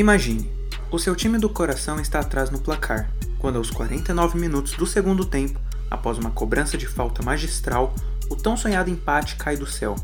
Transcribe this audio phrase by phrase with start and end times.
[0.00, 0.50] Imagine,
[0.90, 5.26] o seu time do coração está atrás no placar, quando aos 49 minutos do segundo
[5.26, 7.94] tempo, após uma cobrança de falta magistral,
[8.30, 9.94] o tão sonhado empate cai do céu.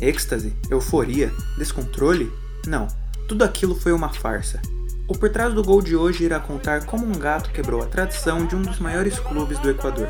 [0.00, 0.54] Êxtase?
[0.70, 1.32] Euforia?
[1.58, 2.32] Descontrole?
[2.68, 2.86] Não,
[3.26, 4.62] tudo aquilo foi uma farsa.
[5.08, 8.46] O por trás do gol de hoje irá contar como um gato quebrou a tradição
[8.46, 10.08] de um dos maiores clubes do Equador.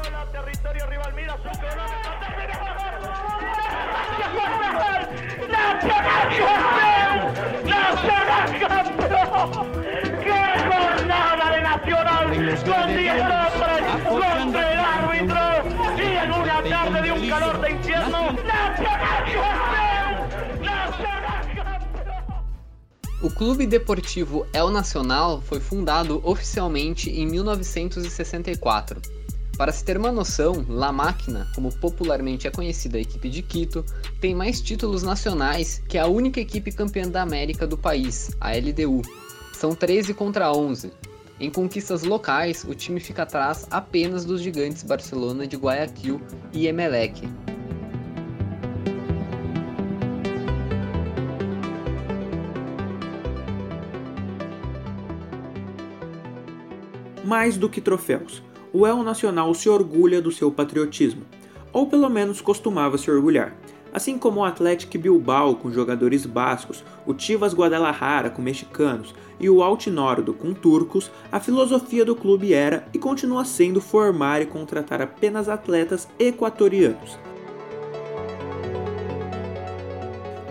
[23.23, 29.01] O Clube Deportivo El Nacional foi fundado oficialmente em 1964.
[29.57, 33.85] Para se ter uma noção, La Máquina, como popularmente é conhecida a equipe de Quito,
[34.21, 39.03] tem mais títulos nacionais que a única equipe campeã da América do país, a LDU.
[39.53, 40.93] São 13 contra 11,
[41.43, 46.21] em conquistas locais, o time fica atrás apenas dos gigantes Barcelona de Guayaquil
[46.53, 47.29] e Emelec.
[57.25, 58.43] Mais do que troféus,
[58.73, 61.23] o El Nacional se orgulha do seu patriotismo,
[61.73, 63.57] ou pelo menos costumava se orgulhar.
[63.93, 69.63] Assim como o Atlético Bilbao com jogadores bascos, o Chivas Guadalajara com mexicanos e o
[69.63, 75.49] Altinordo com turcos, a filosofia do clube era e continua sendo formar e contratar apenas
[75.49, 77.19] atletas equatorianos.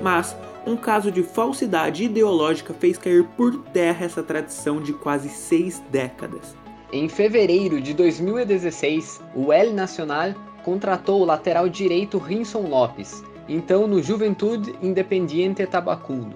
[0.03, 5.81] Mas um caso de falsidade ideológica fez cair por terra essa tradição de quase seis
[5.91, 6.60] décadas.
[6.93, 14.03] Em fevereiro de 2016, o El Nacional contratou o lateral direito Rinson Lopes, então no
[14.03, 16.35] Juventude Independiente Tabacundo.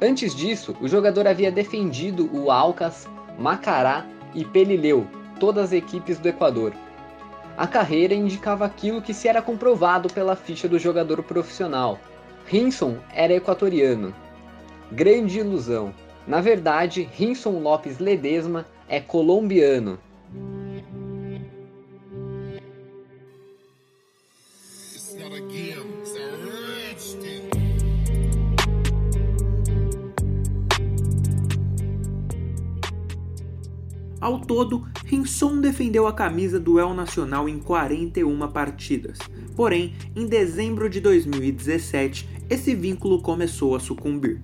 [0.00, 3.06] Antes disso, o jogador havia defendido o Alcas,
[3.38, 5.06] Macará e Pelileu,
[5.38, 6.72] todas as equipes do Equador.
[7.58, 11.98] A carreira indicava aquilo que se era comprovado pela ficha do jogador profissional.
[12.46, 14.14] Rinson era equatoriano.
[14.90, 15.92] Grande ilusão.
[16.26, 19.98] Na verdade, Rinson Lopes Ledesma é colombiano.
[34.20, 39.18] Ao todo, Rinson defendeu a camisa do El Nacional em 41 partidas.
[39.56, 44.42] Porém, em dezembro de 2017, esse vínculo começou a sucumbir.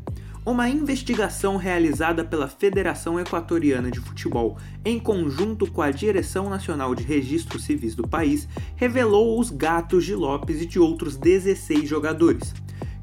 [0.48, 7.02] Uma investigação realizada pela Federação Equatoriana de Futebol, em conjunto com a Direção Nacional de
[7.02, 12.54] Registros Civis do país, revelou os gatos de Lopes e de outros 16 jogadores.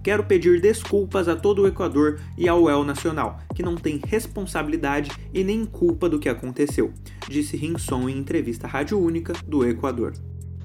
[0.02, 5.12] Quero pedir desculpas a todo o Equador e ao El Nacional, que não tem responsabilidade
[5.32, 6.92] e nem culpa do que aconteceu,
[7.30, 10.14] disse Rinson em entrevista à Rádio Única do Equador.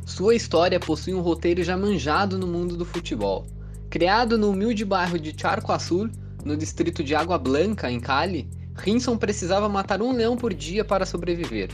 [0.06, 3.46] Sua história possui um roteiro já manjado no mundo do futebol.
[3.90, 6.08] Criado no humilde bairro de Charco Azul,
[6.44, 11.06] no distrito de Água Blanca, em Cali, Rinson precisava matar um leão por dia para
[11.06, 11.70] sobreviver.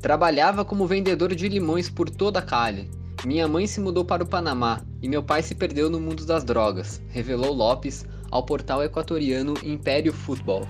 [0.00, 2.90] Trabalhava como vendedor de limões por toda Cali,
[3.26, 6.42] minha mãe se mudou para o Panamá e meu pai se perdeu no mundo das
[6.42, 10.66] drogas, revelou Lopes ao portal equatoriano Império Futebol.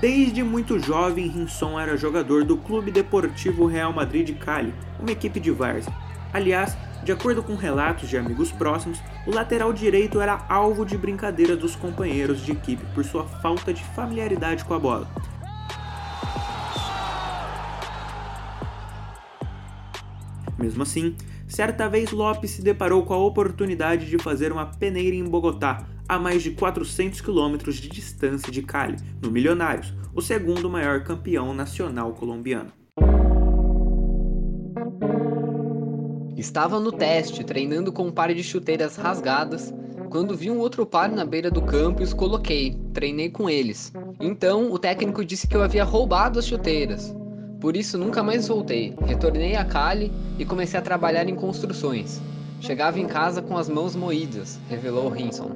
[0.00, 5.38] Desde muito jovem, Rinson era jogador do Clube Deportivo Real Madrid de Cali, uma equipe
[5.38, 5.94] de várzea.
[6.32, 11.56] Aliás, de acordo com relatos de amigos próximos, o lateral direito era alvo de brincadeira
[11.56, 15.08] dos companheiros de equipe por sua falta de familiaridade com a bola.
[20.58, 21.16] Mesmo assim,
[21.48, 26.18] certa vez Lopes se deparou com a oportunidade de fazer uma peneira em Bogotá, a
[26.18, 32.12] mais de 400 quilômetros de distância de Cali, no Milionários, o segundo maior campeão nacional
[32.12, 32.79] colombiano.
[36.40, 39.74] Estava no teste, treinando com um par de chuteiras rasgadas,
[40.08, 42.80] quando vi um outro par na beira do campo e os coloquei.
[42.94, 43.92] Treinei com eles.
[44.18, 47.14] Então, o técnico disse que eu havia roubado as chuteiras.
[47.60, 48.94] Por isso nunca mais voltei.
[49.02, 52.22] Retornei a Cali e comecei a trabalhar em construções.
[52.58, 55.50] Chegava em casa com as mãos moídas, revelou Rinson.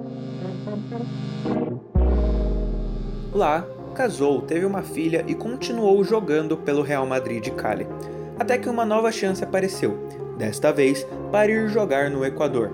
[3.32, 7.86] Lá, casou, teve uma filha e continuou jogando pelo Real Madrid de Cali.
[8.38, 12.70] Até que uma nova chance apareceu, desta vez para ir jogar no Equador.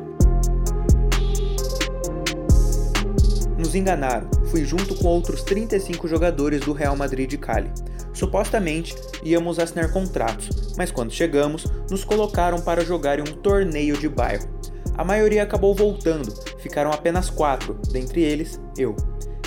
[3.59, 7.71] Nos enganaram, fui junto com outros 35 jogadores do Real Madrid de Cali.
[8.13, 14.09] Supostamente íamos assinar contratos, mas quando chegamos, nos colocaram para jogar em um torneio de
[14.09, 14.49] bairro.
[14.97, 18.95] A maioria acabou voltando, Ficaram apenas quatro, dentre eles, eu.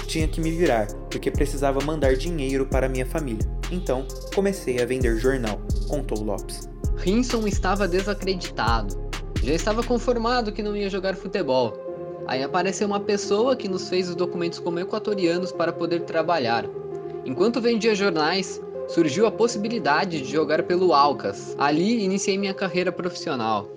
[0.07, 3.47] Tinha que me virar, porque precisava mandar dinheiro para minha família.
[3.71, 6.72] Então, comecei a vender jornal, contou Lopes.
[7.03, 8.95] Rinson estava desacreditado.
[9.43, 11.73] Já estava conformado que não ia jogar futebol.
[12.25, 16.63] Aí apareceu uma pessoa que nos fez os documentos como equatorianos para poder trabalhar.
[17.25, 21.53] Enquanto vendia jornais, surgiu a possibilidade de jogar pelo Alcas.
[21.59, 23.69] Ali iniciei minha carreira profissional.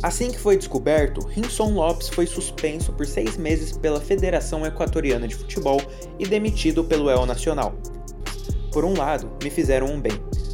[0.00, 5.34] Assim que foi descoberto, Rinson Lopes foi suspenso por seis meses pela Federação Equatoriana de
[5.34, 5.82] Futebol
[6.20, 7.74] e demitido pelo El Nacional.
[8.78, 10.12] Por um lado, me fizeram um bem.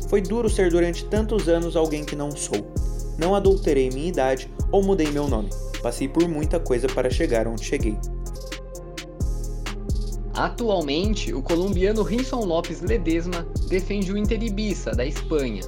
[0.09, 2.73] Foi duro ser durante tantos anos alguém que não sou.
[3.19, 5.51] Não adulterei minha idade ou mudei meu nome.
[5.83, 7.99] Passei por muita coisa para chegar onde cheguei.
[10.33, 15.61] Atualmente, o colombiano Rinson Lopes Ledesma defende o Inter Ibiza, da Espanha,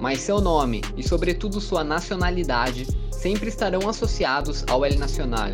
[0.00, 5.50] mas seu nome e, sobretudo, sua nacionalidade sempre estarão associados ao El Nacional.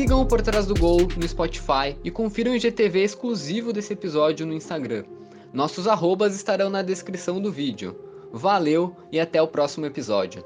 [0.00, 4.46] Sigam o Por Trás do Gol no Spotify e confiram o IGTV exclusivo desse episódio
[4.46, 5.04] no Instagram.
[5.52, 7.94] Nossos arrobas estarão na descrição do vídeo.
[8.32, 10.42] Valeu e até o próximo episódio.